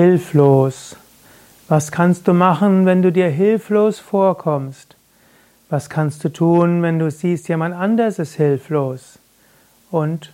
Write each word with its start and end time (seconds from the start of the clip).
Hilflos. 0.00 0.94
Was 1.66 1.90
kannst 1.90 2.28
du 2.28 2.32
machen, 2.32 2.86
wenn 2.86 3.02
du 3.02 3.10
dir 3.10 3.28
hilflos 3.28 3.98
vorkommst? 3.98 4.94
Was 5.70 5.90
kannst 5.90 6.22
du 6.22 6.28
tun, 6.28 6.82
wenn 6.82 7.00
du 7.00 7.10
siehst, 7.10 7.48
jemand 7.48 7.74
anders 7.74 8.20
ist 8.20 8.36
hilflos? 8.36 9.18
Und 9.90 10.32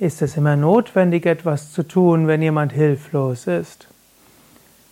ist 0.00 0.22
es 0.22 0.36
immer 0.36 0.56
notwendig, 0.56 1.24
etwas 1.24 1.70
zu 1.70 1.84
tun, 1.84 2.26
wenn 2.26 2.42
jemand 2.42 2.72
hilflos 2.72 3.46
ist? 3.46 3.86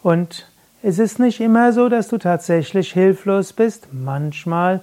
Und 0.03 0.49
es 0.83 0.99
ist 0.99 1.19
nicht 1.21 1.41
immer 1.41 1.73
so, 1.73 1.89
dass 1.89 2.09
du 2.09 2.19
tatsächlich 2.19 2.93
hilflos 2.93 3.53
bist. 3.53 3.89
Manchmal 3.93 4.81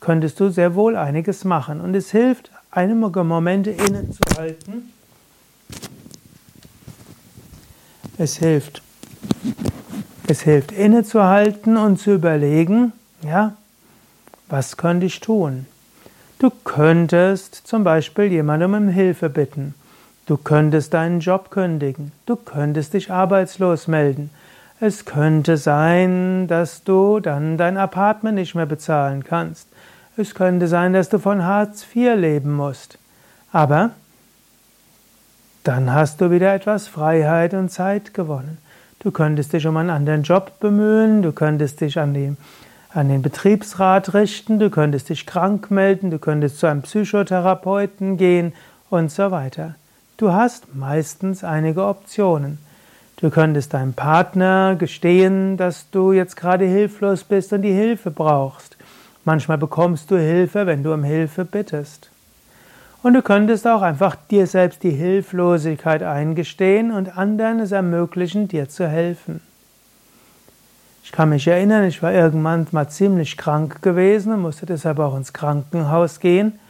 könntest 0.00 0.40
du 0.40 0.48
sehr 0.48 0.74
wohl 0.74 0.96
einiges 0.96 1.44
machen. 1.44 1.80
Und 1.80 1.94
es 1.94 2.10
hilft 2.10 2.50
einige 2.76 3.24
Momente 3.24 3.70
innezuhalten. 3.70 4.92
Es 8.18 8.36
hilft. 8.36 8.82
Es 10.28 10.42
hilft 10.42 10.72
innezuhalten 10.72 11.76
und 11.76 11.98
zu 11.98 12.14
überlegen, 12.14 12.92
ja, 13.22 13.54
was 14.48 14.76
könnte 14.76 15.06
ich 15.06 15.20
tun? 15.20 15.66
Du 16.38 16.50
könntest 16.64 17.54
zum 17.66 17.82
Beispiel 17.82 18.26
jemandem 18.26 18.74
um 18.74 18.88
Hilfe 18.88 19.30
bitten. 19.30 19.74
Du 20.26 20.36
könntest 20.36 20.92
deinen 20.92 21.20
Job 21.20 21.50
kündigen. 21.50 22.12
Du 22.26 22.36
könntest 22.36 22.92
dich 22.92 23.10
arbeitslos 23.10 23.86
melden. 23.86 24.30
Es 24.80 25.06
könnte 25.06 25.56
sein, 25.56 26.46
dass 26.48 26.84
du 26.84 27.20
dann 27.20 27.56
dein 27.56 27.78
Apartment 27.78 28.34
nicht 28.34 28.54
mehr 28.54 28.66
bezahlen 28.66 29.24
kannst. 29.24 29.68
Es 30.18 30.34
könnte 30.34 30.66
sein, 30.66 30.94
dass 30.94 31.10
du 31.10 31.18
von 31.18 31.44
Hartz 31.44 31.84
IV 31.94 32.16
leben 32.16 32.54
musst. 32.54 32.98
Aber 33.52 33.90
dann 35.62 35.92
hast 35.92 36.20
du 36.20 36.30
wieder 36.30 36.54
etwas 36.54 36.88
Freiheit 36.88 37.52
und 37.52 37.70
Zeit 37.70 38.14
gewonnen. 38.14 38.58
Du 39.00 39.10
könntest 39.10 39.52
dich 39.52 39.66
um 39.66 39.76
einen 39.76 39.90
anderen 39.90 40.22
Job 40.22 40.58
bemühen, 40.58 41.22
du 41.22 41.32
könntest 41.32 41.80
dich 41.80 41.98
an, 41.98 42.14
die, 42.14 42.34
an 42.94 43.08
den 43.08 43.20
Betriebsrat 43.20 44.14
richten, 44.14 44.58
du 44.58 44.70
könntest 44.70 45.10
dich 45.10 45.26
krank 45.26 45.70
melden, 45.70 46.10
du 46.10 46.18
könntest 46.18 46.58
zu 46.58 46.66
einem 46.66 46.82
Psychotherapeuten 46.82 48.16
gehen 48.16 48.52
und 48.88 49.10
so 49.10 49.30
weiter. 49.30 49.74
Du 50.16 50.32
hast 50.32 50.74
meistens 50.74 51.44
einige 51.44 51.84
Optionen. 51.84 52.58
Du 53.16 53.30
könntest 53.30 53.74
deinem 53.74 53.92
Partner 53.92 54.76
gestehen, 54.76 55.56
dass 55.56 55.90
du 55.90 56.12
jetzt 56.12 56.36
gerade 56.36 56.64
hilflos 56.64 57.24
bist 57.24 57.52
und 57.52 57.62
die 57.62 57.72
Hilfe 57.72 58.10
brauchst. 58.10 58.75
Manchmal 59.26 59.58
bekommst 59.58 60.12
du 60.12 60.16
Hilfe, 60.16 60.66
wenn 60.66 60.84
du 60.84 60.94
um 60.94 61.02
Hilfe 61.02 61.44
bittest. 61.44 62.10
Und 63.02 63.14
du 63.14 63.22
könntest 63.22 63.66
auch 63.66 63.82
einfach 63.82 64.14
dir 64.14 64.46
selbst 64.46 64.84
die 64.84 64.92
Hilflosigkeit 64.92 66.04
eingestehen 66.04 66.92
und 66.92 67.18
anderen 67.18 67.58
es 67.58 67.72
ermöglichen, 67.72 68.46
dir 68.46 68.68
zu 68.68 68.86
helfen. 68.86 69.40
Ich 71.02 71.10
kann 71.10 71.30
mich 71.30 71.48
erinnern, 71.48 71.82
ich 71.86 72.04
war 72.04 72.12
irgendwann 72.12 72.68
mal 72.70 72.88
ziemlich 72.88 73.36
krank 73.36 73.82
gewesen 73.82 74.32
und 74.32 74.42
musste 74.42 74.64
deshalb 74.64 75.00
auch 75.00 75.16
ins 75.16 75.32
Krankenhaus 75.32 76.20
gehen. 76.20 76.60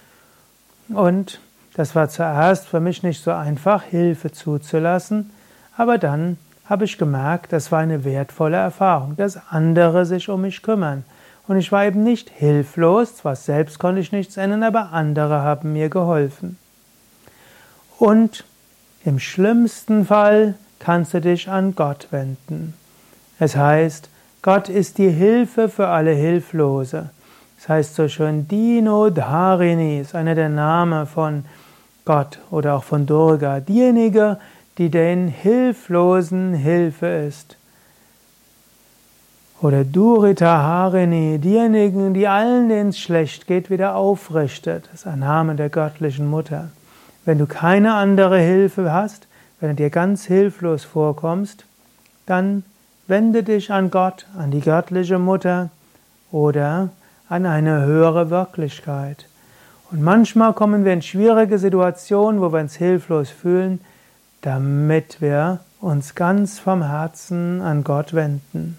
Und 0.89 1.41
das 1.75 1.95
war 1.95 2.09
zuerst 2.09 2.69
für 2.69 2.81
mich 2.81 3.03
nicht 3.03 3.23
so 3.23 3.33
einfach, 3.33 3.83
Hilfe 3.83 4.33
zuzulassen, 4.33 5.31
aber 5.77 5.99
dann 5.99 6.39
habe 6.65 6.87
ich 6.87 6.97
gemerkt, 6.97 7.53
das 7.53 7.71
war 7.71 7.81
eine 7.81 8.03
wertvolle 8.05 8.57
Erfahrung, 8.57 9.15
dass 9.17 9.39
andere 9.51 10.07
sich 10.07 10.31
um 10.31 10.41
mich 10.41 10.63
kümmern 10.63 11.05
und 11.49 11.57
ich 11.59 11.71
war 11.73 11.85
eben 11.85 12.03
nicht 12.03 12.31
hilflos, 12.31 13.17
zwar 13.17 13.37
selbst 13.37 13.79
konnte 13.79 14.01
ich 14.01 14.13
nichts 14.13 14.37
ändern, 14.37 14.63
aber 14.63 14.93
andere 14.93 15.43
haben 15.43 15.73
mir 15.73 15.89
geholfen. 15.89 16.59
Und 17.99 18.45
im 19.05 19.19
schlimmsten 19.19 20.07
Fall 20.07 20.55
kannst 20.79 21.15
du 21.15 21.21
dich 21.21 21.49
an 21.49 21.75
Gott 21.75 22.09
wenden. 22.11 22.75
Es 23.39 23.57
heißt, 23.57 24.09
Gott 24.43 24.69
ist 24.69 24.99
die 24.99 25.11
Hilfe 25.11 25.69
für 25.69 25.89
alle 25.89 26.13
Hilflose. 26.13 27.11
Es 27.59 27.69
heißt 27.69 27.95
so 27.95 28.09
schön, 28.09 28.49
Dino 28.49 29.11
Dharini 29.11 30.01
ist 30.01 30.15
einer 30.15 30.35
der 30.35 30.49
Namen 30.49 31.07
von 31.07 31.45
Gott 32.05 32.39
oder 32.51 32.75
auch 32.75 32.85
von 32.85 33.07
Durga, 33.07 33.61
diejenige, 33.61 34.39
die 34.79 34.91
den 34.91 35.29
Hilflosen 35.29 36.55
Hilfe 36.55 37.07
ist. 37.07 37.57
Oder 39.63 39.85
Durita 39.85 40.63
Harini, 40.63 41.39
diejenigen, 41.39 42.13
die 42.13 42.29
allen, 42.29 42.69
denen 42.69 42.91
es 42.91 42.99
schlecht 42.99 43.47
geht, 43.47 43.71
wieder 43.71 43.97
aufrichtet. 43.97 44.85
Das 44.93 45.01
ist 45.01 45.07
ein 45.07 45.21
Name 45.21 45.55
der 45.55 45.71
göttlichen 45.71 46.29
Mutter. 46.29 46.69
Wenn 47.25 47.39
du 47.39 47.47
keine 47.47 47.95
andere 47.95 48.39
Hilfe 48.39 48.93
hast, 48.93 49.27
wenn 49.59 49.71
du 49.71 49.77
dir 49.77 49.91
ganz 49.91 50.27
hilflos 50.27 50.85
vorkommst, 50.85 51.65
dann 52.27 52.65
wende 53.07 53.43
dich 53.43 53.73
an 53.73 53.91
Gott, 53.91 54.27
an 54.37 54.51
die 54.51 54.61
göttliche 54.61 55.19
Mutter 55.19 55.71
oder 56.31 56.91
an 57.31 57.47
eine 57.47 57.87
höhere 57.87 58.29
Wirklichkeit. 58.29 59.27
Und 59.91 60.03
manchmal 60.03 60.53
kommen 60.53 60.85
wir 60.85 60.93
in 60.93 61.03
schwierige 61.03 61.59
Situationen, 61.59 62.43
wo 62.43 62.53
wir 62.53 62.61
uns 62.61 62.75
hilflos 62.75 63.31
fühlen, 63.31 63.81
damit 64.43 65.23
wir 65.23 65.61
uns 65.81 66.15
ganz 66.15 66.59
vom 66.59 66.83
Herzen 66.83 67.63
an 67.63 67.85
Gott 67.85 68.13
wenden. 68.13 68.77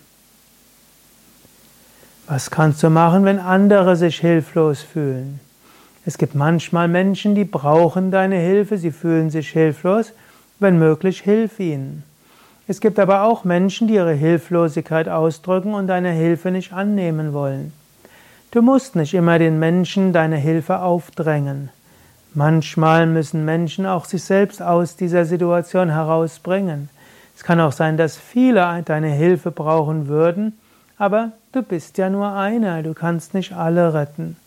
Was 2.30 2.52
kannst 2.52 2.84
du 2.84 2.90
machen, 2.90 3.24
wenn 3.24 3.40
andere 3.40 3.96
sich 3.96 4.20
hilflos 4.20 4.82
fühlen? 4.82 5.40
Es 6.06 6.18
gibt 6.18 6.36
manchmal 6.36 6.90
Menschen, 6.90 7.36
die 7.36 7.46
brauchen 7.46 8.12
deine 8.12 8.36
Hilfe, 8.36 8.78
sie 8.78 8.92
fühlen 8.92 9.30
sich 9.30 9.50
hilflos. 9.50 10.12
Wenn 10.60 10.78
möglich, 10.78 11.22
hilf 11.22 11.58
ihnen. 11.62 12.04
Es 12.68 12.82
gibt 12.82 13.00
aber 13.00 13.24
auch 13.24 13.46
Menschen, 13.46 13.88
die 13.88 13.94
ihre 13.94 14.12
Hilflosigkeit 14.12 15.08
ausdrücken 15.08 15.74
und 15.74 15.88
deine 15.88 16.12
Hilfe 16.12 16.52
nicht 16.52 16.74
annehmen 16.74 17.32
wollen. 17.32 17.72
Du 18.52 18.62
musst 18.62 18.98
nicht 18.98 19.14
immer 19.14 19.40
den 19.40 19.58
Menschen 19.58 20.12
deine 20.12 20.36
Hilfe 20.36 20.80
aufdrängen. 20.80 21.70
Manchmal 22.34 23.06
müssen 23.06 23.46
Menschen 23.46 23.86
auch 23.86 24.04
sich 24.04 24.24
selbst 24.26 24.62
aus 24.62 24.98
dieser 24.98 25.24
Situation 25.24 25.90
herausbringen. 25.90 26.90
Es 27.38 27.44
kann 27.44 27.62
auch 27.62 27.72
sein, 27.72 27.96
dass 27.96 28.18
viele 28.18 28.84
deine 28.84 29.12
Hilfe 29.12 29.52
brauchen 29.52 30.10
würden, 30.10 30.58
aber 30.98 31.32
du 31.52 31.62
bist 31.62 31.98
ja 31.98 32.10
nur 32.10 32.32
einer, 32.34 32.84
du 32.84 32.94
kannst 32.94 33.34
nicht 33.34 33.54
alle 33.54 33.94
retten. 33.94 34.38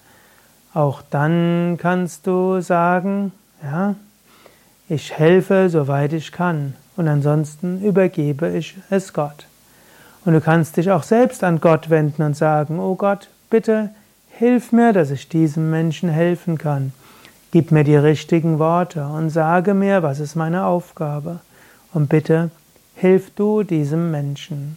Auch 0.74 1.02
dann 1.10 1.78
kannst 1.80 2.26
du 2.26 2.60
sagen, 2.60 3.32
ja, 3.62 3.94
ich 4.88 5.12
helfe, 5.12 5.68
soweit 5.68 6.12
ich 6.12 6.32
kann, 6.32 6.74
und 6.96 7.08
ansonsten 7.08 7.82
übergebe 7.82 8.48
ich 8.50 8.76
es 8.90 9.12
Gott. 9.12 9.46
Und 10.24 10.34
du 10.34 10.40
kannst 10.40 10.76
dich 10.76 10.90
auch 10.90 11.02
selbst 11.02 11.42
an 11.44 11.60
Gott 11.60 11.88
wenden 11.88 12.22
und 12.22 12.36
sagen, 12.36 12.78
oh 12.78 12.94
Gott, 12.94 13.28
bitte 13.48 13.90
hilf 14.28 14.72
mir, 14.72 14.92
dass 14.92 15.10
ich 15.10 15.28
diesem 15.28 15.70
Menschen 15.70 16.08
helfen 16.08 16.58
kann. 16.58 16.92
Gib 17.52 17.72
mir 17.72 17.84
die 17.84 17.96
richtigen 17.96 18.58
Worte 18.58 19.06
und 19.06 19.30
sage 19.30 19.74
mir, 19.74 20.02
was 20.02 20.20
ist 20.20 20.36
meine 20.36 20.66
Aufgabe. 20.66 21.40
Und 21.92 22.08
bitte 22.08 22.50
hilf 22.94 23.30
du 23.34 23.62
diesem 23.62 24.10
Menschen. 24.10 24.76